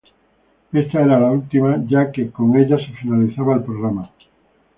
[0.79, 4.09] Ésta era la última ya que con ella se finalizaba el programa.